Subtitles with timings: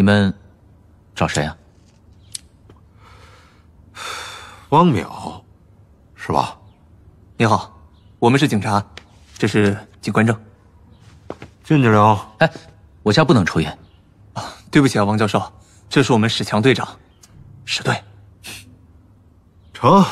[0.00, 0.32] 你们
[1.14, 1.54] 找谁啊？
[4.70, 5.42] 汪淼，
[6.14, 6.56] 是吧？
[7.36, 7.78] 你好，
[8.18, 8.82] 我们是警察，
[9.36, 10.34] 这是警官证。
[11.62, 12.18] 进去聊。
[12.38, 12.50] 哎，
[13.02, 13.78] 我家不能抽烟。
[14.32, 15.52] 啊，对不起啊，王教授，
[15.90, 16.88] 这是我们史强队长，
[17.66, 17.94] 史队。
[19.74, 20.02] 成，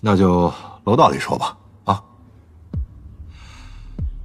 [0.00, 0.52] 那就
[0.82, 1.56] 楼道里说吧。
[1.84, 2.02] 啊，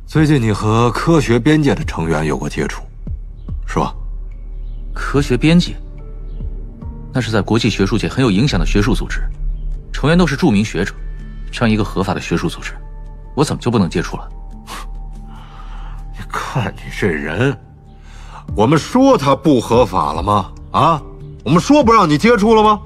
[0.08, 2.82] 最近你和科学边界的成员有过接触？
[4.96, 5.76] 科学编辑，
[7.14, 9.22] 那是在国际学术界很有影响的学术组织，
[9.92, 10.96] 成员都是著名学者。
[11.52, 12.74] 这样一个合法的学术组织，
[13.36, 14.28] 我怎么就不能接触了？
[16.14, 17.58] 你看你这人，
[18.56, 20.52] 我们说他不合法了吗？
[20.72, 21.02] 啊，
[21.44, 22.82] 我们说不让你接触了吗？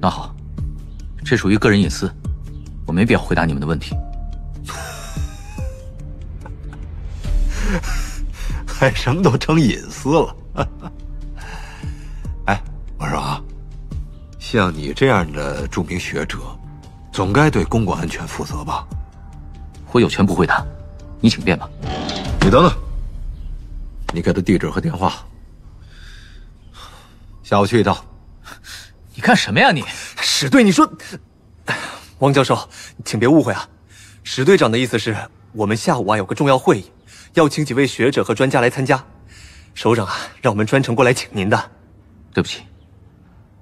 [0.00, 0.34] 那好，
[1.24, 2.08] 这属于个人隐私，
[2.86, 3.94] 我没必要回答你们的问题。
[8.66, 10.36] 还什么都成隐私了？
[12.46, 12.62] 哎，
[12.98, 13.42] 我说啊，
[14.38, 16.38] 像你这样的著名学者，
[17.10, 18.86] 总该对公共安全负责吧？
[19.90, 20.64] 我有权不回答，
[21.20, 21.68] 你请便吧。
[22.40, 22.72] 你等等，
[24.14, 25.14] 你给他地址和电话，
[27.42, 27.96] 下午去一趟。
[29.16, 29.82] 你干什么呀你？
[30.20, 30.88] 史队，你说，
[32.20, 32.56] 王教授，
[33.04, 33.68] 请别误会啊。
[34.22, 35.16] 史队长的意思是
[35.50, 36.84] 我们下午啊有个重要会议，
[37.34, 39.04] 要请几位学者和专家来参加。
[39.78, 40.12] 首长啊，
[40.42, 41.70] 让我们专程过来请您的。
[42.34, 42.62] 对不起，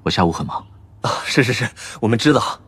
[0.02, 0.66] 我下午很忙。
[1.02, 1.68] 啊，是是是，
[2.00, 2.58] 我们知道。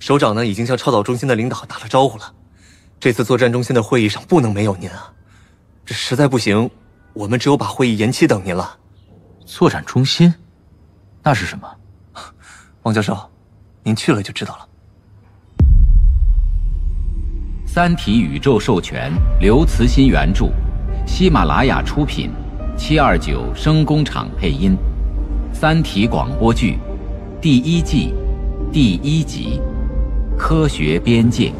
[0.00, 2.34] 首长呢，已经向超导中心的领导打了招呼了。
[2.98, 5.12] 这次作战中心的会议上不能没有您啊！
[5.86, 6.68] 这实在不行，
[7.12, 8.76] 我们只有把会议延期等您了。
[9.46, 10.34] 作战中心，
[11.22, 11.72] 那是什么？
[12.82, 13.16] 王教授，
[13.84, 14.68] 您去了就知道了。
[17.72, 20.50] 《三体》宇宙授权，刘慈欣原著，
[21.06, 22.32] 喜马拉雅出品，
[22.78, 24.78] 七二九声工厂配音，
[25.54, 26.78] 《三体》广播剧，
[27.42, 28.14] 第一季，
[28.72, 29.60] 第一集。
[30.38, 31.52] 科学边界。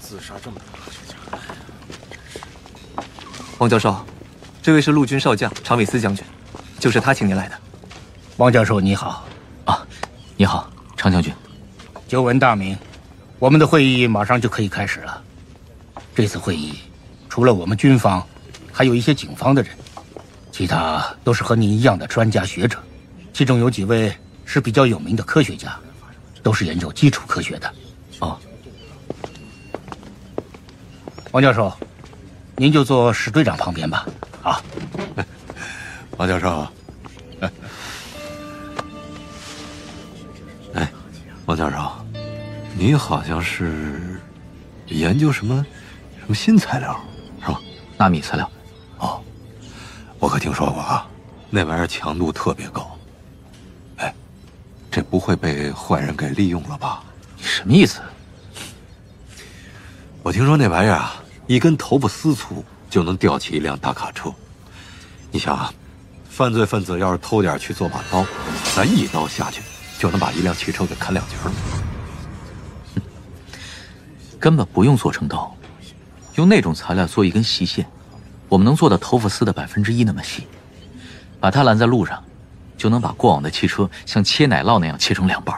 [0.00, 1.16] 自杀这么多科学家，
[3.58, 3.96] 王教授，
[4.60, 6.22] 这位是陆军少将常伟思将军，
[6.82, 7.56] 就是他请您来的。
[8.38, 9.24] 王教授你好，
[9.66, 9.86] 啊，
[10.36, 11.32] 你好，常将军，
[12.08, 12.76] 久闻大名。
[13.38, 15.22] 我们的会议马上就可以开始了。
[16.12, 16.74] 这次会议，
[17.28, 18.26] 除了我们军方，
[18.72, 19.70] 还有一些警方的人，
[20.50, 22.76] 其他都是和您一样的专家学者，
[23.32, 24.12] 其中有几位
[24.44, 25.78] 是比较有名的科学家，
[26.42, 27.72] 都是研究基础科学的。
[28.18, 28.36] 哦，
[31.30, 31.72] 王教授，
[32.56, 34.04] 您就坐史队长旁边吧。
[34.42, 34.60] 啊，
[36.22, 36.68] 王教授，
[40.72, 40.88] 哎，
[41.46, 41.76] 王教授。
[42.76, 44.20] 你好像是
[44.86, 45.66] 研究什么
[46.20, 46.96] 什么新材料，
[47.40, 47.60] 是吧？
[47.98, 48.48] 纳米材料。
[48.98, 49.20] 哦，
[50.20, 51.04] 我可听说过啊，
[51.50, 52.96] 那玩意儿强度特别高。
[53.96, 54.14] 哎，
[54.92, 57.02] 这不会被坏人给利用了吧？
[57.36, 58.00] 你什么意思？
[60.22, 64.32] 我听说那玩意儿啊，一根头发丝粗就能吊起一辆大卡车。
[65.32, 65.74] 你想啊，
[66.32, 68.24] 犯罪分子要是偷点去做把刀，
[68.74, 69.60] 咱一刀下去
[69.98, 71.52] 就能把一辆汽车给砍两截了。
[74.40, 75.54] 根本不用做成刀，
[76.36, 77.86] 用那种材料做一根细线，
[78.48, 80.46] 我们能做到头发丝的百分之一那么细，
[81.38, 82.24] 把它拦在路上，
[82.78, 85.54] 就能把过往的汽车像切奶酪那样切成两半。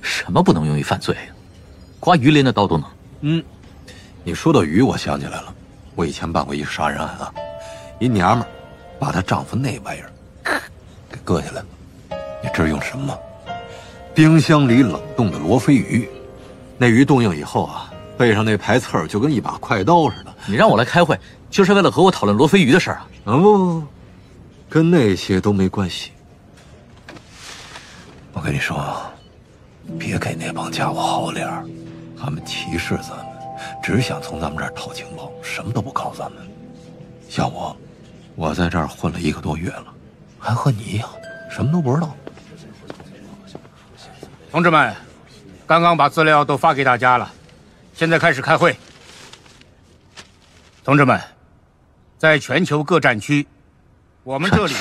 [0.00, 1.14] 什么不能用于犯罪？
[2.00, 2.90] 刮鱼鳞的刀都能。
[3.20, 3.44] 嗯，
[4.24, 5.54] 你说到鱼，我想起来了，
[5.94, 7.30] 我以前办过一杀人案啊，
[8.00, 8.48] 一娘们儿
[8.98, 10.10] 把她丈夫那玩意儿
[11.10, 11.66] 给割下来了，
[12.42, 13.18] 你知道用什么吗？
[14.14, 16.08] 冰箱里冷冻的罗非鱼。
[16.76, 20.34] 那鱼冻硬以后啊，背上那排刺儿就跟一把快刀似的。
[20.46, 21.18] 你让我来开会，
[21.50, 23.08] 就是为了和我讨论罗非鱼的事儿啊？
[23.24, 23.86] 啊不不不，
[24.68, 26.12] 跟那些都没关系。
[28.32, 28.96] 我跟你说，
[29.98, 31.64] 别给那帮家伙好脸儿，
[32.20, 33.26] 他们歧视咱们，
[33.82, 36.42] 只想从咱们这儿套情报，什么都不告咱们。
[37.28, 37.76] 像我，
[38.38, 39.92] 我在这儿混了一个多月了，
[40.38, 41.10] 还和你一样，
[41.50, 42.14] 什么都不知道。
[44.52, 44.94] 同志们。
[45.66, 47.30] 刚刚把资料都发给大家了，
[47.92, 48.74] 现在开始开会。
[50.82, 51.20] 同志们，
[52.16, 53.46] 在全球各战区，
[54.22, 54.74] 我们这里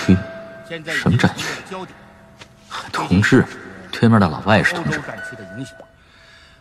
[0.69, 1.45] 现在什么战区？
[2.93, 3.43] 同志，
[3.91, 5.01] 对面的老外也是同志。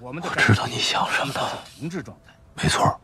[0.00, 1.40] 我知道你想什么的。
[2.54, 3.00] 没错，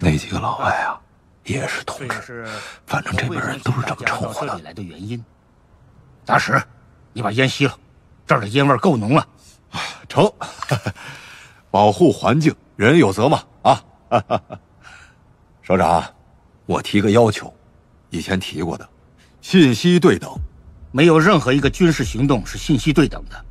[0.00, 1.00] 那几个老外啊，
[1.44, 2.46] 也是同志。
[2.86, 5.22] 反正这边人都是这么称呼的原因。
[6.24, 6.62] 大使，
[7.12, 7.74] 你把烟熄了，
[8.26, 9.26] 这儿的烟味够浓了。
[10.08, 10.30] 成，
[11.70, 13.42] 保护环境，人有责嘛。
[13.62, 13.82] 啊，
[15.62, 16.04] 首长，
[16.66, 17.52] 我提个要求，
[18.10, 18.88] 以前提过的，
[19.40, 20.30] 信息对等。
[20.92, 23.44] 没有任何一个军事行动是信息对等的，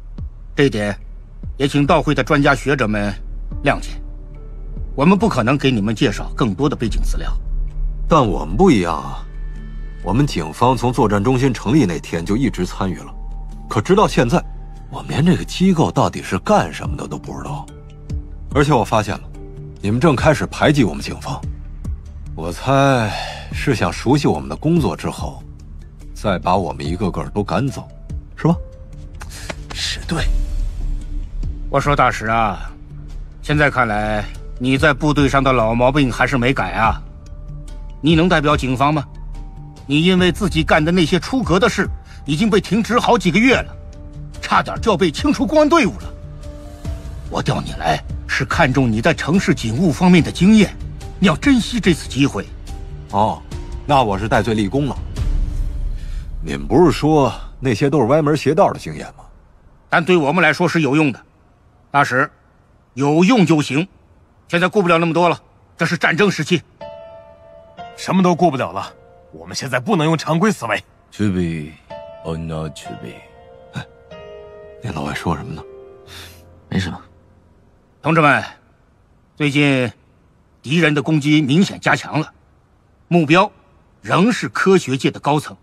[0.56, 0.94] 这一点，
[1.58, 3.14] 也请到会的专家学者们
[3.64, 3.92] 谅解。
[4.94, 7.34] 我们不可能给你们介绍更多的背景资料。
[8.10, 9.24] 但我们不一样啊，
[10.02, 13.14] 我们警方从作战中心成立那天就一直参与了，
[13.70, 14.44] 可直到现在，
[14.90, 17.68] 我们连这个机构到底是干什么的都不知道。
[18.56, 19.22] 而且我发现了，
[19.80, 21.40] 你们正开始排挤我们警方，
[22.36, 23.12] 我猜
[23.54, 25.44] 是想熟悉我们的工作之后。
[26.16, 27.88] 再把我们一个个都赶走，
[28.36, 28.56] 是吧？
[29.72, 30.26] 是对。
[31.70, 32.72] 我说大使啊，
[33.44, 34.26] 现在看来
[34.58, 37.00] 你在部队上的老毛病还是没改啊。
[38.02, 39.06] 你能代表警方吗？
[39.86, 41.90] 你因为自己干的那些出格的事，
[42.26, 43.76] 已经被停职好几个月了，
[44.42, 46.14] 差点就要被清除公安队伍了。
[47.30, 50.74] 我调你来是看中你在城市警务方面的经验，
[51.20, 52.46] 你要珍惜这次机会。
[53.12, 53.42] 哦，
[53.86, 54.96] 那我是戴罪立功了。
[56.44, 59.26] 你们不是说那些都是歪门邪道的经验吗？
[59.90, 61.20] 但对我们来说是有用的，
[61.90, 62.30] 大使，
[62.94, 63.88] 有用就行。
[64.48, 65.40] 现在顾不了那么多了，
[65.76, 66.62] 这是战争时期，
[68.00, 68.94] 什么都顾不了了。
[69.34, 70.82] 我们现在不能用常规思维。
[71.18, 71.74] To be
[72.24, 73.12] or not to be？
[73.74, 73.86] 哎，
[74.82, 75.62] 那老外说什么呢？
[76.70, 76.98] 没什么。
[78.02, 78.42] 同志们，
[79.36, 79.92] 最近
[80.62, 82.34] 敌人的攻击明显加强了，
[83.10, 83.52] 目标
[84.02, 85.58] 仍是科学界的高层。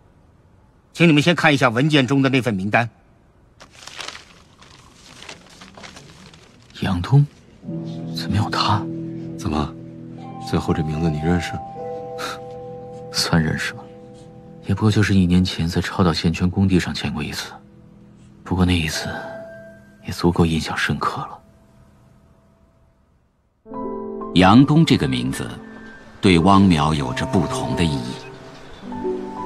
[0.93, 2.91] 请你们先看一下文件中的那份名单。
[6.81, 7.27] 杨通，
[8.15, 8.85] 怎么有他？
[9.39, 9.75] 怎么，
[10.47, 11.53] 最后这名字你认识？
[13.17, 13.81] 算认识吗？
[14.67, 17.51] 也不过就是一年前在超岛线圈工地上见过一次，
[18.45, 19.09] 不过那一次
[20.07, 21.39] 也足够印象深刻了。
[24.35, 25.49] 杨东这个名字，
[26.21, 28.15] 对汪淼有着不同的意义。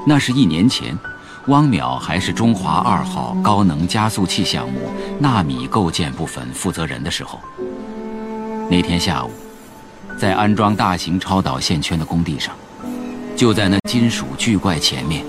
[0.07, 0.99] 那是一年前。
[1.47, 4.79] 汪淼还是中华二号高能加速器项目
[5.19, 7.41] 纳米构建部分负责人的时候，
[8.71, 9.31] 那天下午，
[10.19, 12.55] 在安装大型超导线圈的工地上，
[13.41, 15.25] 就在那金属巨怪前面，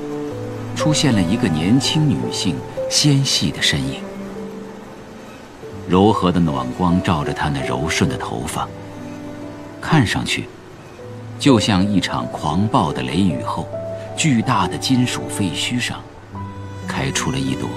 [0.76, 2.58] 出现了一个年轻女性
[2.90, 4.02] 纤细的身影。
[5.88, 8.68] 柔和的暖光照着她那柔顺的头发，
[9.80, 10.50] 看上去，
[11.40, 13.66] 就像一场狂暴的雷雨后。
[14.18, 16.02] 巨大的金属废墟上，
[16.86, 17.70] 开出了一朵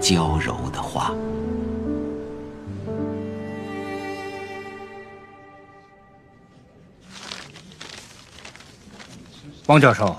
[0.00, 1.12] 娇柔的花。
[9.66, 10.14] 汪教授，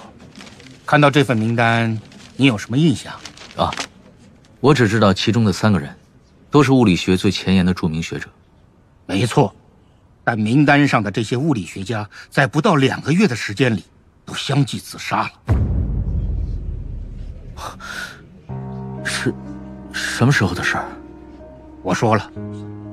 [0.85, 1.97] 看到这份名单，
[2.35, 3.13] 你有什么印象？
[3.55, 3.73] 啊，
[4.59, 5.95] 我只知道其中的三个人，
[6.51, 8.27] 都是物理学最前沿的著名学者。
[9.05, 9.55] 没错，
[10.23, 13.83] 但名单上的这些物理学家，在不到两个月的时间里。
[14.25, 15.31] 都相继自杀了。
[19.05, 19.33] 是，
[19.93, 20.85] 什么时候的事儿？
[21.81, 22.29] 我说了，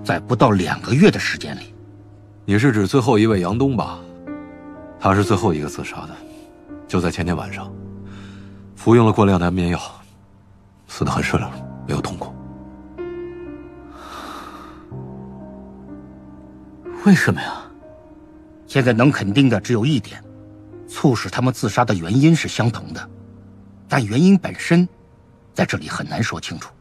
[0.04, 1.74] 在不到两个月的时间里。
[2.44, 3.98] 你是指最后一位杨东吧？
[5.00, 6.14] 他是最后一个自杀的，
[6.94, 7.74] 就在前天晚上，
[8.76, 9.80] 服用了过量的安眠药，
[10.86, 11.46] 死得很顺利，
[11.88, 12.32] 没有痛苦。
[17.04, 17.64] 为什么呀？
[18.68, 20.22] 现在能肯定的只有一点。
[20.86, 23.10] 促使他们自杀的原因是相同的，
[23.88, 24.88] 但原因本身，
[25.52, 26.72] 在这里很难说清楚，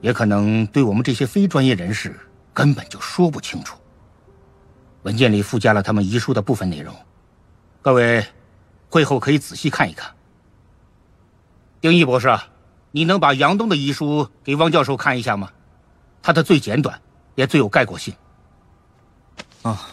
[0.00, 2.18] 也可能对我们这些非专业人士
[2.54, 3.76] 根本就说不清楚。
[5.02, 6.96] 文件里附加了他们遗书的部分内容，
[7.82, 8.24] 各位
[8.96, 10.10] 会后可以仔细看一看。
[11.82, 12.34] 丁义博士，
[12.92, 15.52] 你能把杨东的遗书给汪教授看一下吗？
[16.22, 16.98] 他的最简短，
[17.34, 18.16] 也最有概括性。
[19.60, 19.90] 啊，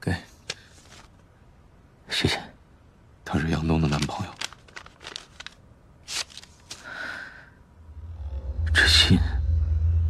[0.00, 0.16] 给，
[2.08, 2.40] 谢谢。
[3.22, 4.32] 他是杨东的男朋友。
[8.72, 9.18] 这信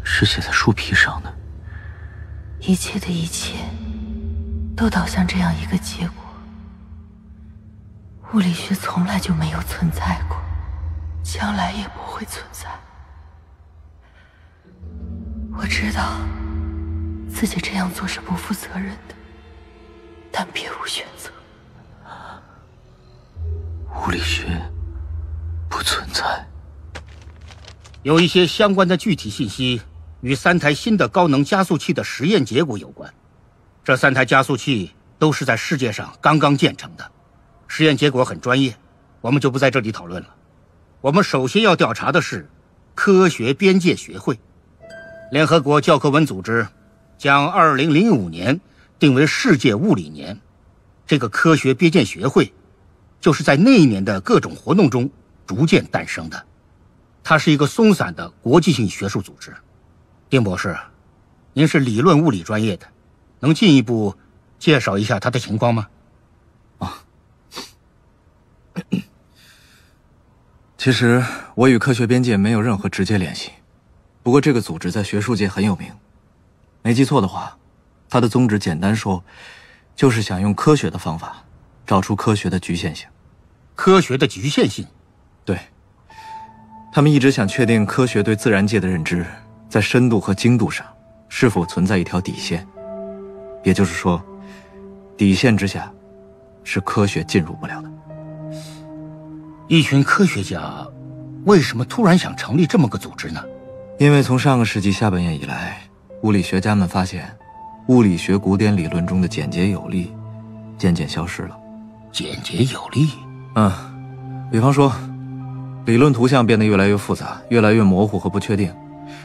[0.05, 1.35] 是写在书皮上的。
[2.61, 3.57] 一切的一切，
[4.77, 6.22] 都导向这样一个结果：
[8.33, 10.39] 物理学从来就没有存在过，
[11.23, 12.67] 将来也不会存在。
[15.55, 16.17] 我知道
[17.29, 19.15] 自己这样做是不负责任的，
[20.31, 21.31] 但别无选择。
[24.01, 24.47] 物理学
[25.69, 26.49] 不存在。
[28.03, 29.83] 有一些相关的具体信息
[30.23, 33.13] 与三台新的高能加速器的实验结果有关。
[33.85, 37.13] 这三台加速器都是在世界上刚刚建成的，
[37.75, 38.77] 实验结果很专业，
[39.23, 40.35] 我们就不在这里讨论了。
[41.01, 42.47] 我们首先要调查的是
[42.95, 44.39] 科学边界学会。
[45.31, 46.69] 联合国教科文组织
[47.17, 48.61] 将2005年
[48.99, 50.39] 定为世界物理年，
[51.07, 52.53] 这个科学边界学会
[53.23, 55.09] 就是在那一年的各种活动中
[55.47, 56.45] 逐渐诞生的。
[57.25, 59.51] 它是一个松散的国际性学术组织。
[60.29, 60.77] 丁博士，
[61.55, 62.87] 您是理论物理专业的，
[63.41, 64.15] 能进一步
[64.59, 65.89] 介绍一下它的情况吗？
[70.83, 71.25] 其实
[71.55, 73.53] 我与科学边界没有任何直接联系，
[74.21, 75.89] 不过这个组织在学术界很有名。
[76.83, 77.57] 没记错的话，
[78.11, 79.23] 它的宗旨简单说，
[79.95, 81.37] 就是想用科学的方法
[81.87, 83.07] 找出科学的局限性。
[83.77, 84.85] 科学的局限性？
[85.45, 85.57] 对。
[86.93, 89.25] 他们一直想确定科学对自然界的认知
[89.69, 90.85] 在深度和精度上
[91.29, 92.67] 是否存在一条底线，
[93.63, 94.21] 也就是说，
[95.17, 95.89] 底线之下
[96.65, 97.92] 是科学进入不了的。
[99.73, 100.87] 一群科学家
[101.47, 103.43] 为什么突然想成立这么个组织呢？
[103.99, 105.79] 因为从上个世纪下半叶以来，
[106.25, 107.35] 物理学家们发现，
[107.89, 110.13] 物理学古典理论中的简洁有力
[110.77, 111.59] 渐渐消失了。
[112.13, 113.13] 简洁有力？
[113.55, 113.73] 嗯，
[114.51, 114.93] 比方说，
[115.87, 118.71] 理论图像变得越来越复杂，越来越模糊和不确定，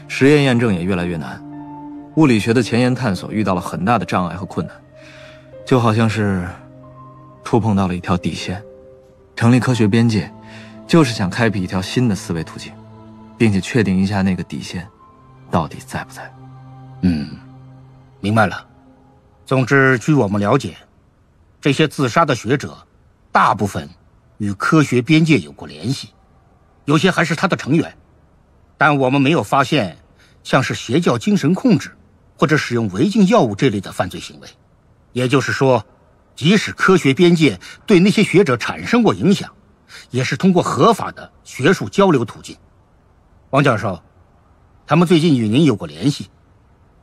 [0.08, 1.38] 实验验证也越来越难。
[2.16, 4.74] 物理学的前沿探索遇到了很大的障碍和困难，
[5.66, 6.48] 就好像是
[7.44, 8.62] 触碰到了一条底线。
[9.36, 10.32] 成立科学边界。
[10.88, 12.72] 就是想开辟一条新的思维途径，
[13.36, 14.88] 并且确定一下那个底线
[15.50, 16.32] 到底在不在。
[17.02, 17.28] 嗯，
[18.20, 18.66] 明白了。
[19.44, 20.78] 总之，据我们了解，
[21.60, 22.74] 这些自杀的学者
[23.30, 23.86] 大部分
[24.38, 26.08] 与科学边界有过联系，
[26.86, 27.94] 有些还是他的成员，
[28.78, 29.98] 但我们没有发现
[30.42, 31.90] 像是邪教精神控制
[32.38, 34.48] 或者使用违禁药物这类的犯罪行为。
[35.12, 35.84] 也就是说，
[36.34, 39.52] 即使科学边界对那些学者产生过影响。
[40.10, 42.56] 也是通过合法的学术交流途径。
[43.50, 44.00] 王教授，
[44.86, 46.28] 他们最近与您有过联系，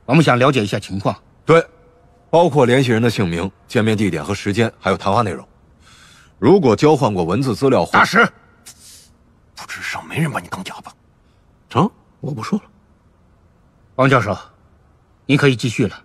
[0.05, 1.15] 我们想了解一下情况。
[1.45, 1.65] 对，
[2.29, 5.47] 包括联系人的姓名、见面地点和时间，还有谈话内容。
[6.37, 8.27] 如果交换过文字资料，大师，
[9.55, 10.91] 不知上没人把你当哑巴。
[11.69, 12.65] 成，我不说了。
[13.95, 14.37] 王教授，
[15.25, 16.03] 您可以继续了。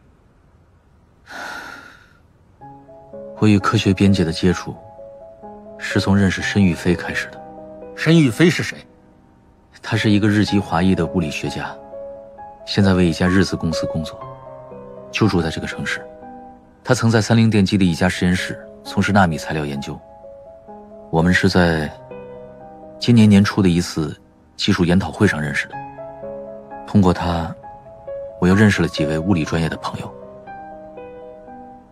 [3.38, 4.76] 我与科学边界的接触。
[5.80, 7.40] 是从认识申玉飞开始的。
[7.96, 8.76] 申玉飞是谁？
[9.82, 11.74] 他是一个日籍华裔的物理学家，
[12.66, 14.20] 现在为一家日资公司工作，
[15.10, 16.06] 就住在这个城市。
[16.84, 19.98] 他曾在三菱电机的一家实验室从事纳米材料研究。
[21.10, 21.90] 我们是在
[22.98, 24.14] 今年年初的一次
[24.56, 25.74] 技术研讨会上认识的。
[26.86, 27.54] 通过他，
[28.38, 30.14] 我又认识了几位物理专业的朋友，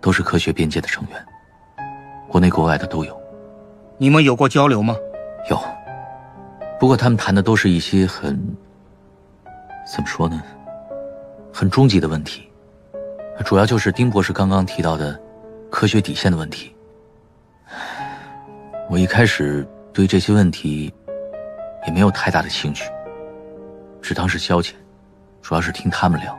[0.00, 1.26] 都是科学边界的成员，
[2.28, 3.18] 国内国外的都有。
[4.00, 4.94] 你们有过交流吗？
[5.50, 5.60] 有，
[6.78, 8.38] 不过他们谈的都是一些很，
[9.92, 10.40] 怎么说呢，
[11.52, 12.48] 很终极的问题，
[13.44, 15.20] 主要就是丁博士刚刚提到的
[15.68, 16.72] 科学底线的问题。
[18.88, 20.94] 我一开始对这些问题
[21.84, 22.88] 也没有太大的兴趣，
[24.00, 24.74] 只当是消遣，
[25.42, 26.38] 主要是听他们聊。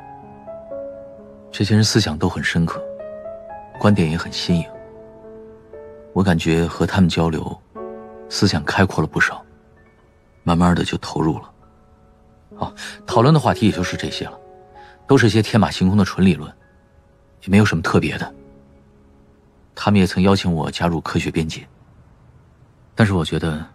[1.51, 2.81] 这些人思想都很深刻，
[3.77, 4.65] 观点也很新颖。
[6.19, 7.57] 我感觉和他们交流，
[8.27, 9.41] 思想开阔了不少，
[10.43, 11.49] 慢慢的就投入了。
[12.57, 12.75] 哦，
[13.07, 14.37] 讨论的话题也就是这些了，
[15.07, 16.53] 都是些天马行空的纯理论，
[17.43, 18.35] 也没有什么特别的。
[19.73, 21.65] 他们也曾邀请我加入科学边界，
[22.95, 23.65] 但是我觉得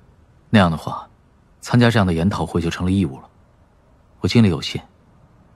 [0.50, 1.08] 那样的话，
[1.62, 3.28] 参加这样的研讨会就成了义务了，
[4.20, 4.82] 我精力有限，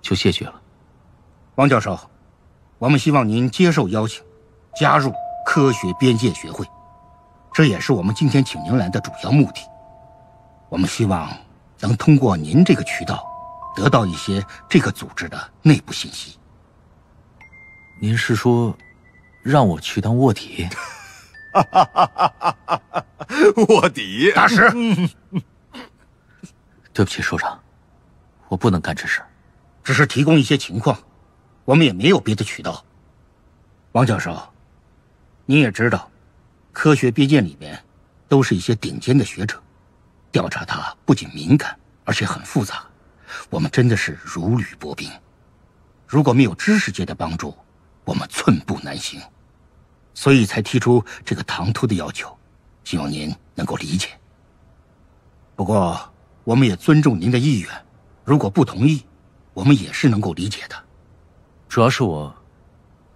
[0.00, 0.54] 就谢绝了。
[1.56, 1.98] 王教授，
[2.78, 4.24] 我们希望您接受邀请，
[4.74, 5.12] 加入。
[5.46, 6.66] 科学边界学会，
[7.58, 9.60] 这也是我们今天请您来的主要目的。
[10.68, 11.28] 我们希望
[11.80, 13.26] 能通过您这个渠道，
[13.74, 16.38] 得到一些这个组织的内部信息。
[18.00, 18.72] 您是说，
[19.42, 20.68] 让我去当卧底？
[23.68, 24.30] 卧底？
[24.30, 24.70] 大师，
[26.94, 27.58] 对不起，首长，
[28.46, 29.20] 我不能干这事。
[29.82, 30.96] 只是提供一些情况，
[31.64, 32.84] 我们也没有别的渠道。
[33.90, 34.32] 王教授。
[35.44, 36.08] 你也知道，
[36.78, 37.76] 科学边界里面
[38.28, 39.60] 都是一些顶尖的学者，
[40.30, 42.86] 调查它不仅敏感，而且很复杂，
[43.50, 45.10] 我们真的是如履薄冰。
[46.06, 47.52] 如果没有知识界的帮助，
[48.04, 49.20] 我们寸步难行，
[50.14, 52.32] 所以才提出这个唐突的要求，
[52.84, 54.10] 希望您能够理解。
[55.56, 55.98] 不过，
[56.44, 57.86] 我们也尊重您的意愿，
[58.24, 59.04] 如果不同意，
[59.52, 60.76] 我们也是能够理解的。
[61.68, 62.32] 主要是我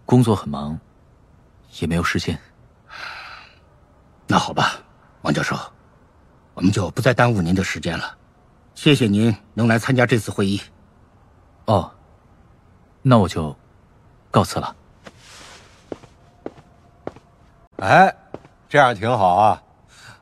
[0.05, 0.77] 工作很忙。
[1.81, 2.37] 也没有时间。
[4.33, 4.81] 那好吧，
[5.21, 5.55] 王教授，
[6.55, 8.17] 我们就不再耽误您的时间了。
[8.75, 10.59] 谢谢您能来参加这次会议。
[11.67, 11.93] 哦，
[13.03, 13.55] 那我就
[14.31, 14.75] 告辞了。
[17.77, 18.17] 哎，
[18.71, 19.63] 这样挺好啊！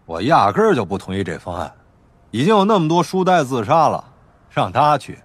[0.06, 1.72] 我压根儿就不同意这方案。
[2.32, 4.04] 已经有那么多书呆自杀了，
[4.50, 5.22] 让他去，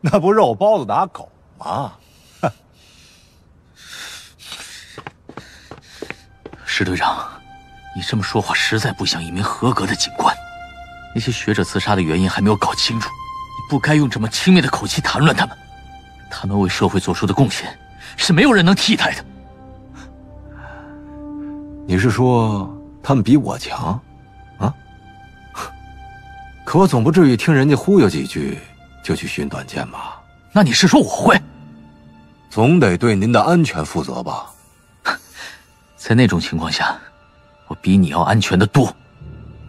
[0.00, 1.92] 那不肉包子打狗吗？
[6.64, 7.28] 石队长，
[7.94, 10.34] 你这么说话实在不像一名合格的警官。
[11.14, 15.56] 那些学者自杀的原因还没有搞清楚，你不该用这么轻蔑的口气谈论他们。
[16.30, 17.78] 他们为社会做出的贡献，
[18.16, 19.24] 是没有人能替代的。
[21.86, 24.00] 你是说他们比我强？
[24.58, 24.72] 啊？
[26.64, 28.58] 可我总不至于听人家忽悠几句
[29.04, 30.18] 就去寻短见吧？
[30.52, 31.38] 那你是说我会？
[32.48, 34.46] 总得对您的安全负责吧？
[35.96, 36.98] 在那种情况下，
[37.72, 38.94] 我比你要安全的多。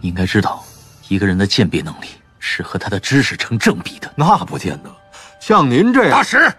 [0.01, 0.61] 你应该知道。
[1.07, 2.07] 一个人的鉴别能力
[2.39, 4.11] 是和他的知识成正比的。
[4.15, 4.93] 那不见得，
[5.39, 6.11] 像您这样。
[6.11, 6.51] 大使，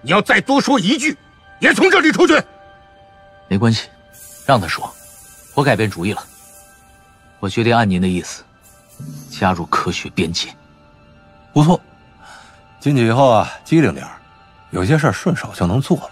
[0.00, 1.16] 你要再多说一句，
[1.58, 2.40] 也从这里出去。
[3.48, 3.88] 没关系，
[4.46, 4.92] 让他说。
[5.54, 6.22] 我改变主意了，
[7.40, 8.44] 我决定按您的意思，
[9.30, 10.54] 加入科学边界。
[11.52, 11.80] 不错，
[12.80, 14.06] 进去以后啊，机灵点
[14.70, 16.10] 有些事顺手就能做了，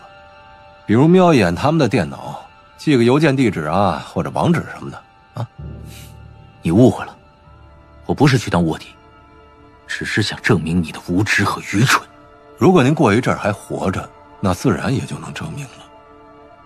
[0.85, 2.45] 比如瞄一眼他们的电脑，
[2.81, 5.03] 寄个邮件地址啊，或者网址什么的
[5.35, 5.47] 啊。
[6.63, 7.15] 你误会了。
[8.07, 8.87] 我不是去当卧底，
[9.87, 12.03] 只是想证明你的无知和愚蠢。
[12.57, 14.09] 如果您过一阵还活着，
[14.41, 15.85] 那自然也就能证明了。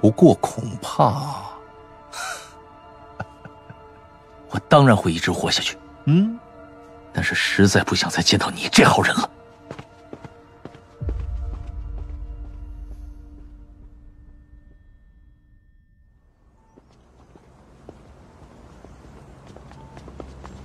[0.01, 1.43] 不过恐怕，
[4.51, 5.77] 我当然会一直活下去。
[6.05, 6.39] 嗯，
[7.13, 9.29] 但是实在不想再见到你这号人了。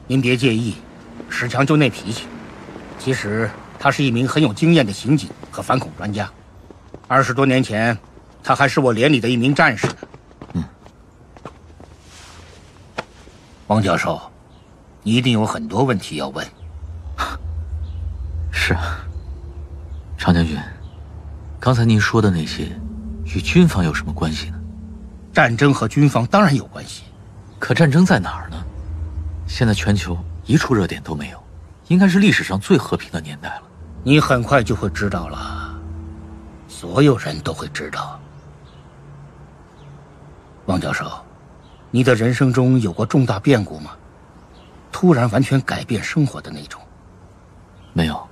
[0.09, 0.73] 您别介意，
[1.29, 2.25] 石强就那脾气。
[2.97, 6.27] 其实他是一名很有经验的刑警和反恐专家。
[7.07, 7.95] 二十多年前，
[8.43, 9.95] 他还是我连里的一名战士呢。
[10.53, 10.63] 嗯，
[13.67, 14.19] 王教授，
[15.03, 16.43] 你一定有很多问题要问。
[18.51, 19.05] 是啊，
[20.17, 20.57] 常将军，
[21.59, 22.75] 刚才您说的那些，
[23.25, 24.59] 与军方有什么关系呢？
[25.31, 27.03] 战争和军方当然有关系，
[27.59, 28.57] 可战争在哪儿呢？
[29.49, 31.43] 现在全球一处热点都没有，
[31.87, 33.63] 应该是历史上最和平的年代了。
[34.03, 35.75] 你很快就会知道了，
[36.67, 38.17] 所有人都会知道。
[40.67, 41.11] 王教授，
[41.89, 43.91] 你的人生中有过重大变故吗？
[44.91, 46.79] 突然完全改变生活的那种？
[47.91, 48.25] 没有。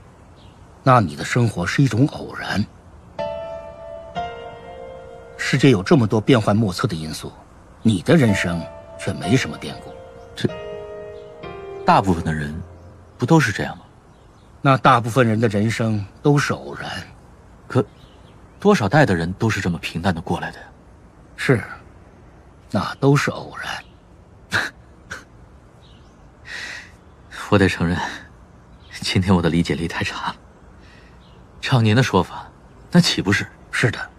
[0.83, 2.63] 那你的生活是一种偶然。
[5.35, 7.33] 世界有这么多变幻莫测的因素，
[7.81, 8.63] 你的人生
[8.99, 9.91] 却没什么变故。
[11.87, 11.87] 这。
[11.87, 12.53] 大部分的人，
[13.17, 13.85] 不都是这样吗？
[14.61, 16.91] 那大部分人的人生都是偶然，
[17.65, 17.85] 可，
[18.59, 20.65] 多少代的人都是这么平淡的过来的呀？
[21.37, 21.63] 是，
[22.69, 23.81] 那都是偶然。
[27.49, 27.97] 我得承认，
[28.91, 30.35] 今天我的理解力太差了。
[31.61, 32.51] 照您的说法，
[32.91, 33.47] 那岂不是？
[33.71, 34.09] 是的，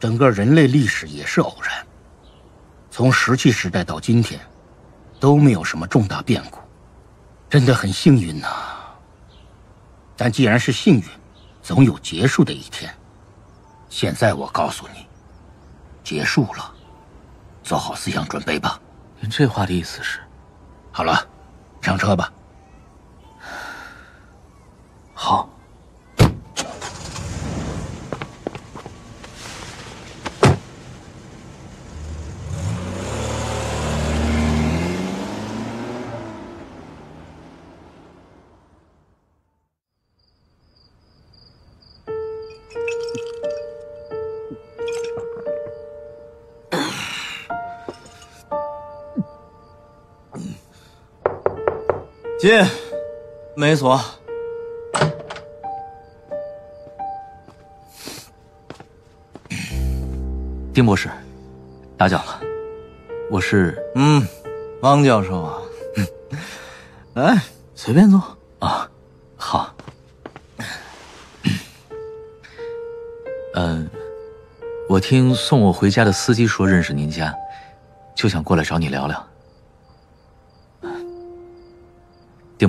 [0.00, 1.86] 整个人类历史也是偶然，
[2.90, 4.40] 从石器时代到今天。
[5.20, 6.58] 都没有什么重大变故，
[7.50, 8.48] 真的很幸运呐。
[10.16, 11.04] 但既然是幸运，
[11.62, 12.92] 总有结束的一天。
[13.88, 15.06] 现在我告诉你，
[16.04, 16.72] 结束了，
[17.62, 18.80] 做好思想准备吧。
[19.20, 20.20] 您这话的意思是？
[20.92, 21.26] 好了，
[21.80, 22.32] 上车吧。
[25.14, 25.48] 好。
[52.38, 52.52] 进，
[53.56, 54.00] 没锁。
[60.72, 61.10] 丁博士，
[61.96, 62.40] 打搅了，
[63.28, 64.24] 我是嗯，
[64.82, 65.58] 汪教授啊，
[67.14, 67.42] 来，
[67.74, 68.22] 随便坐
[68.60, 68.88] 啊，
[69.36, 69.74] 好。
[73.54, 73.90] 嗯，
[74.88, 77.34] 我听送我回家的司机说认识您家，
[78.14, 79.28] 就想过来找你聊聊。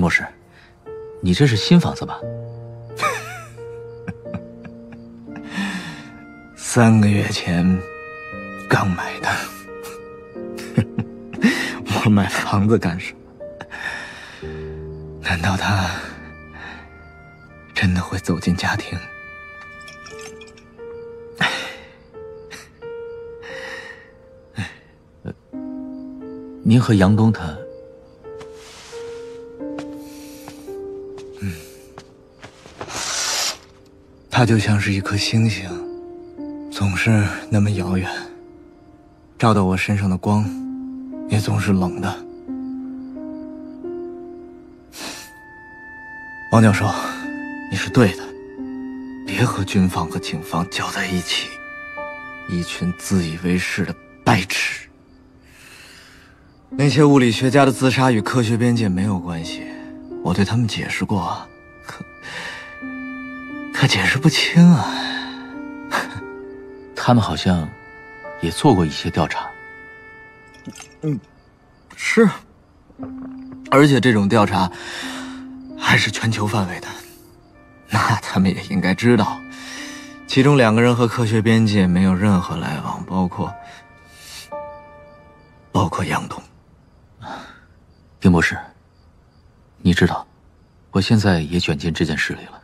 [0.00, 0.24] 丁博士，
[1.20, 2.18] 你这是新房子吧？
[6.56, 7.78] 三个月前
[8.66, 9.28] 刚买的。
[12.02, 13.18] 我买房子干什么？
[15.20, 15.90] 难道他
[17.74, 18.98] 真的会走进家庭？
[26.64, 27.54] 您和杨东他，
[34.40, 35.68] 他就像是一颗星星，
[36.72, 38.10] 总是那么遥远，
[39.38, 40.48] 照到我身上的光，
[41.28, 42.24] 也总是冷的。
[46.52, 46.90] 王教授，
[47.70, 48.22] 你是对的，
[49.26, 51.48] 别和军方和警方搅在一起，
[52.48, 54.88] 一群自以为是的白痴。
[56.70, 59.64] 那些物理学家的自杀与科学边界没有关系，
[60.22, 61.46] 我对他们解释过，
[63.80, 64.92] 可解释不清啊。
[66.94, 67.66] 他们好像
[68.42, 69.48] 也做过一些调查。
[71.00, 71.18] 嗯，
[71.96, 72.28] 是，
[73.70, 74.70] 而且这种调查
[75.78, 76.88] 还是全球范围的，
[77.88, 79.40] 那他们也应该知道，
[80.26, 83.50] 其中两个人和科学边界没有任何来往，包括
[85.72, 86.38] 包括杨东。
[88.20, 88.58] 丁博士，
[89.78, 90.26] 你知道，
[90.90, 92.59] 我现在也卷进这件事里了，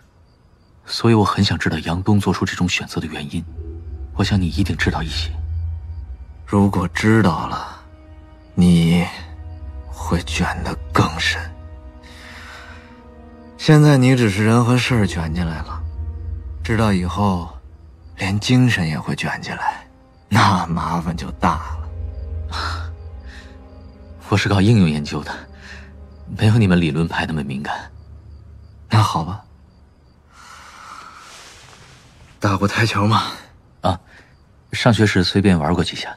[0.86, 3.44] 所以我很想知道杨东做出这种选择的原因。
[4.14, 5.30] 我想你一定知道一些。
[6.46, 7.82] 如果知道了，
[8.54, 9.04] 你
[9.88, 11.40] 会卷得更深。
[13.58, 15.82] 现在你只是人和事儿卷进来了，
[16.62, 17.48] 知道以后，
[18.16, 19.84] 连精神也会卷进来，
[20.28, 22.90] 那麻烦就大了。
[24.28, 25.32] 我是搞应用研究的，
[26.38, 27.74] 没有你们理论派那么敏感。
[28.88, 29.44] 那好吧，
[32.38, 33.22] 打过台球吗？
[33.80, 33.98] 啊，
[34.72, 36.16] 上学时随便玩过几下。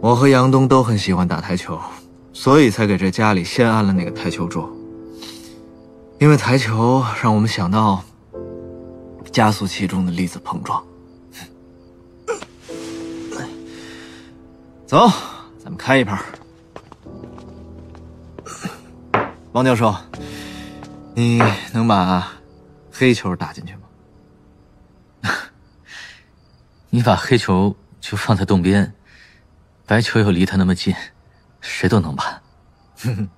[0.00, 1.80] 我和杨东都很喜欢打台球，
[2.32, 4.70] 所以才给这家里先安了那个台球桌。
[6.18, 8.02] 因为台球让我们想到
[9.32, 10.82] 加速器中的粒子碰撞。
[14.86, 15.08] 走，
[15.58, 16.18] 咱们开一盘。
[19.52, 19.94] 王教授，
[21.14, 22.32] 你能把
[22.92, 23.80] 黑球打进去吗？
[26.96, 28.94] 你把黑球就放在洞边，
[29.84, 30.96] 白球又离它那么近，
[31.60, 32.40] 谁都能把。
[33.02, 33.28] 哼哼，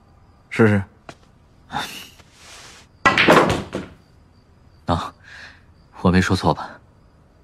[0.48, 0.80] 试试。
[4.86, 5.12] 能，
[6.02, 6.70] 我没说错吧？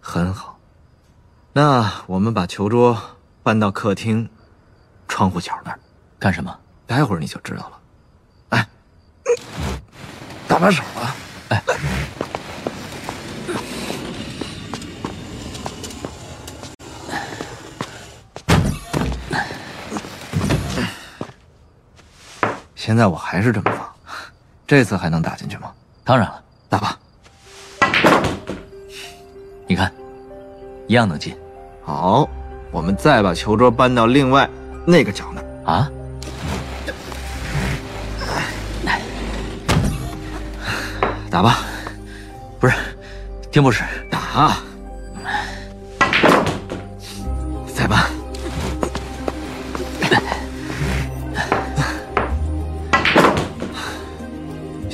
[0.00, 0.56] 很好。
[1.52, 2.96] 那我们把球桌
[3.42, 4.30] 搬到客厅
[5.08, 5.80] 窗户角那儿，
[6.20, 6.56] 干什么？
[6.86, 7.68] 待会儿你就知道
[8.50, 8.66] 了。
[10.46, 11.16] 搭把手啊！
[11.48, 11.60] 哎，
[22.84, 23.88] 现在我还是这么放，
[24.66, 25.72] 这次还能打进去吗？
[26.04, 26.98] 当然了，打吧。
[29.66, 29.90] 你看，
[30.86, 31.34] 一样能进。
[31.82, 32.28] 好，
[32.70, 34.46] 我们再把球桌搬到另外
[34.86, 35.90] 那个角那儿啊。
[41.30, 41.60] 打吧，
[42.60, 42.74] 不是，
[43.50, 44.58] 丁博士，打，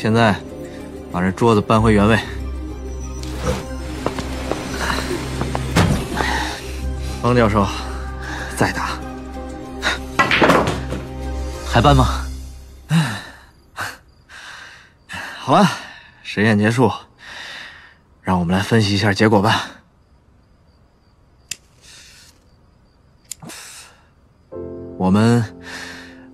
[0.00, 0.34] 现在
[1.12, 2.18] 把这桌子搬回原位。
[7.20, 7.68] 方教授，
[8.56, 8.98] 再打，
[11.66, 12.24] 还搬吗？
[15.38, 15.68] 好了。
[16.22, 16.90] 实验结束，
[18.22, 19.66] 让我们来分析一下结果吧。
[24.96, 25.44] 我们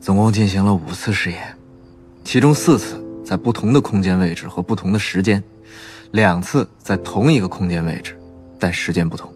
[0.01, 1.59] 总共进行了五次实验，
[2.25, 5.43] 其中四次在不同的空间位置和不同的时间，
[6.13, 8.17] 两次在同一个空间位置，
[8.57, 9.29] 但时间不同。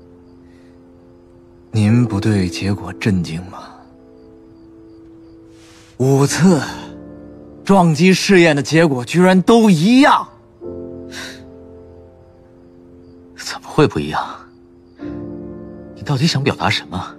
[1.73, 3.65] 您不对结果震惊吗？
[5.97, 6.63] 五次
[7.65, 10.25] 撞击试验的结果居然都一样。
[13.35, 14.25] 怎么会不一样？
[15.97, 17.13] 你到底想表达什么？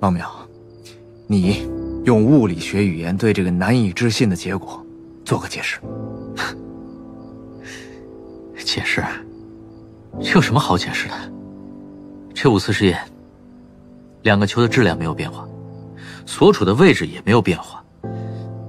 [0.00, 0.26] 王淼，
[1.26, 1.66] 你
[2.04, 4.85] 用物理学语言对这个难以置信的结果
[5.26, 5.78] 做个解释。
[8.64, 9.02] 解释？
[10.22, 11.14] 这有什么好解释的？
[12.32, 12.98] 这五次实验，
[14.22, 15.46] 两个球的质量没有变化，
[16.24, 17.84] 所处的位置也没有变化，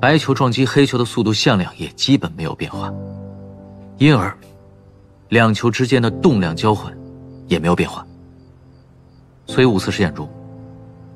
[0.01, 2.91] 白球撞击黑球的速度向量也基本没有变化，
[3.97, 4.35] 因而。
[5.29, 6.97] 两球之间的动量交换
[7.47, 8.07] 也没有变化，
[9.45, 10.29] 所以五次实验中，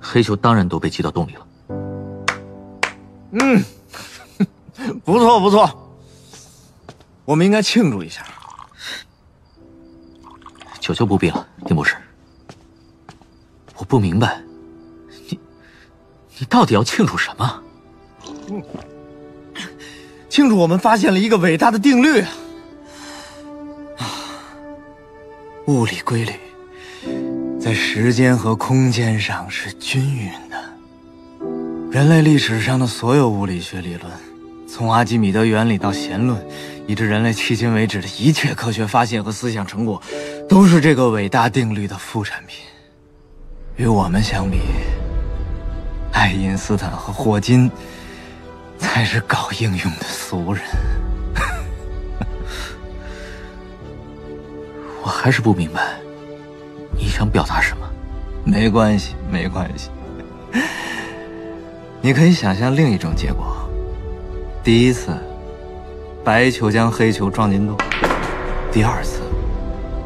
[0.02, 1.48] 黑球当然都被击到洞里了。
[3.32, 3.64] 嗯，
[5.06, 5.94] 不错不错，
[7.26, 8.26] 我们应该庆祝一下。
[10.80, 11.96] 酒就不必了，丁博士。
[13.78, 14.42] 我不明白，
[15.30, 15.40] 你
[16.40, 17.64] 你到底要庆祝什么？
[20.30, 22.22] 庆祝我们发现了一个伟大的定律
[23.98, 24.08] 啊！
[25.68, 26.34] 物理规律
[27.60, 30.58] 在时间和空间上是均匀的。
[31.92, 34.12] 人类历史上的所有物理学理论，
[34.72, 36.42] 从阿基米德原理到弦论，
[36.88, 40.02] 以至人类迄今为止的一切科学发现和思想成果，
[40.48, 42.64] 都是这个伟大定律的副产品。
[43.76, 44.60] 与我们相比，
[46.14, 47.70] 爱因斯坦和霍金
[48.80, 50.64] 才是搞应用的俗人。
[55.04, 56.00] 我还是不明白，
[56.98, 57.86] 你想表达什么？
[58.46, 59.90] 没关系，没关系。
[62.02, 63.61] 你可以想象另一种结果：
[64.64, 65.08] 第一次，
[66.24, 67.76] 白球将黑球撞进洞；
[68.72, 69.22] 第二次，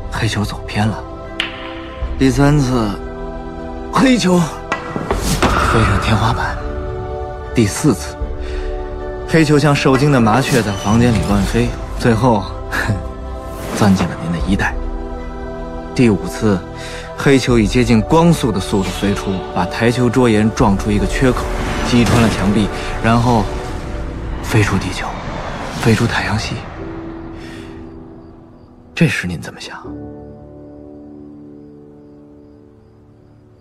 [0.09, 0.95] 黑球走偏了；
[2.17, 2.89] 第三次，
[3.91, 6.55] 黑球飞上天花板；
[7.53, 8.15] 第四次，
[9.27, 11.67] 黑球像受惊的麻雀在房间里乱飞，
[11.99, 12.45] 最后
[13.75, 14.73] 钻进了您的衣袋。
[15.93, 16.57] 第五次，
[17.17, 21.39] 黑球以接近光速的速度飞出，把台球桌沿撞出一个缺口，
[21.89, 22.69] 击穿了墙壁，
[23.03, 23.43] 然后
[24.55, 25.05] 飞出地球，
[25.81, 26.55] 飞出太阳系。
[28.95, 29.85] 这时您怎么想？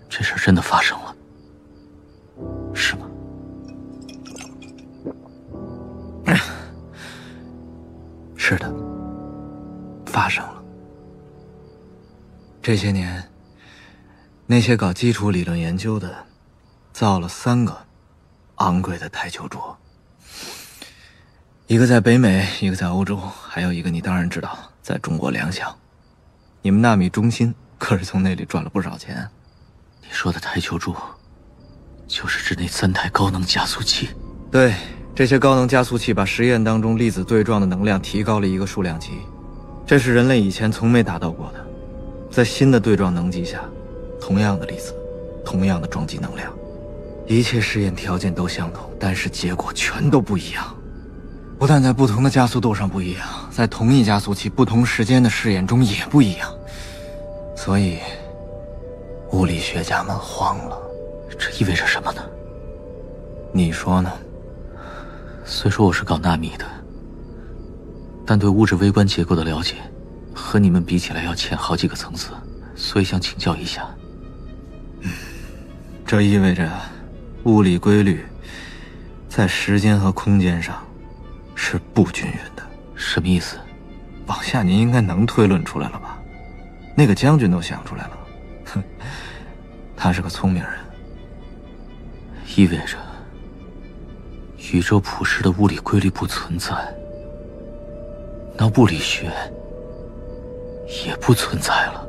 [0.09, 1.17] 这事真的发生了，
[2.73, 3.11] 是吗？
[8.37, 8.73] 是的，
[10.07, 10.63] 发生了。
[12.63, 13.29] 这些年，
[14.47, 16.15] 那些搞基础理论研究的，
[16.93, 17.77] 造了三个
[18.59, 19.77] 昂贵的台球桌，
[21.75, 25.69] 一个在北美，一个在欧洲，还有一个你当然知道，在中国良乡。
[26.63, 29.29] 你们纳米中心可是从那里赚了不少钱。
[30.01, 30.95] 你说的台球桌，
[32.07, 34.11] 就是指那三台高能加速器？
[34.53, 34.73] 对，
[35.17, 39.11] 这些高能加速器把实验当中粒子对撞的能量提高了一个数量级，
[39.85, 41.67] 这是人类以前从没达到过的。
[42.31, 43.61] 在新的对撞能级下，
[44.21, 44.95] 同样的粒子，
[45.45, 46.55] 同样的撞击能量，
[47.27, 50.73] 一切试验条件都相同，但是结果全都不一样。
[51.59, 56.53] 不但在不同的加速度上不一样，在同一加速器不同时间的试验中也不一样。
[57.57, 57.99] 所以，
[59.33, 60.79] 物理学家们慌了。
[61.39, 62.23] 这意味着什么呢？
[63.53, 64.13] 你说呢？
[65.45, 66.67] 虽说我是搞纳米的，
[68.27, 69.77] 但对物质微观结构的了解。
[70.37, 72.31] 和你们比起来要浅好几个层次，
[72.75, 73.89] 所以想请教一下。
[75.01, 75.11] 嗯，
[76.05, 76.69] 这意味着
[77.45, 78.25] 物理规律
[79.29, 80.84] 在时间和空间上
[81.65, 82.63] 是不均匀的。
[82.95, 83.59] 什么意思？
[84.27, 86.19] 往下您应该能推论出来了吧？
[86.95, 88.19] 那个将军都想出来了。
[88.67, 88.85] 哼，
[89.97, 90.73] 他是个聪明人。
[92.55, 92.99] 意味着
[94.73, 96.75] 宇宙普世的物理规律不存在，
[98.59, 99.33] 那物理学。
[101.07, 102.07] 也不存在了。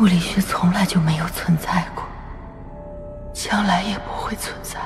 [0.00, 2.04] 物理学从来就没有存在过，
[3.32, 4.78] 将来也不会存在。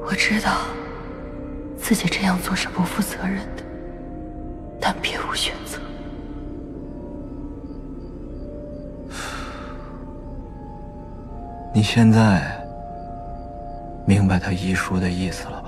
[0.00, 0.58] 我知道
[1.76, 3.62] 自己这样做是不负责任的，
[4.80, 5.78] 但别无选择。
[11.74, 12.40] 你现在
[14.06, 15.65] 明白他遗书的意思了吧？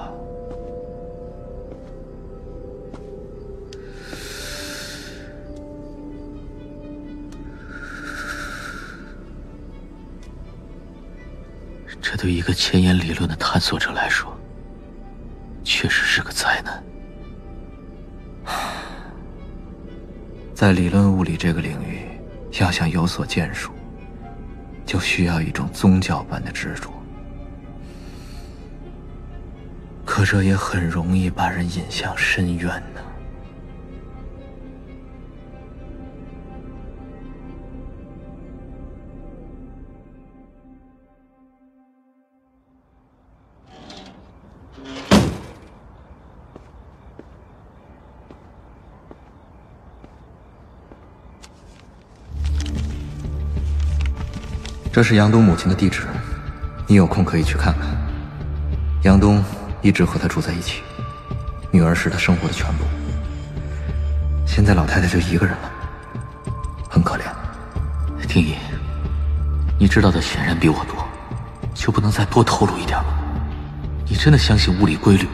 [12.19, 14.37] 对一个前沿理论的探索者来说，
[15.63, 16.83] 确实是个灾难。
[20.53, 22.09] 在理论物理这个领域，
[22.61, 23.71] 要想有所建树，
[24.85, 26.93] 就需要一种宗教般的执着。
[30.05, 33.01] 可这也很容易把人引向深渊呢。
[54.91, 56.07] 这是杨东母亲的地址，
[56.87, 57.87] 你有空可以去看看。
[59.03, 59.45] 杨东
[59.81, 60.83] 一直和她住在一起，
[61.71, 62.85] 女儿是她生活的全部。
[64.47, 65.71] 现在老太太就一个人了，
[66.89, 67.23] 很可怜。
[68.27, 68.57] 丁一，
[69.79, 71.07] 你知道的显然比我多，
[71.75, 73.15] 就不能再多透露一点吗？
[74.07, 75.29] 你真的相信物理规律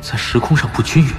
[0.00, 1.12] 在时空上不均匀。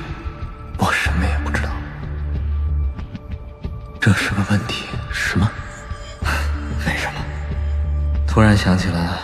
[8.63, 9.19] 想起了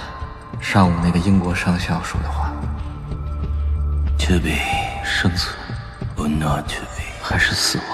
[0.60, 2.52] 上午那个英国上校说的话
[4.17, 4.58] ：“To be
[5.06, 5.56] 生存
[6.15, 7.86] ，or not to be 还是死亡？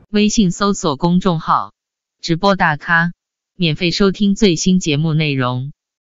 [0.09, 1.73] 微信搜索公众号
[2.23, 3.11] “直播大咖”，
[3.57, 5.73] 免费收听最新节目内容。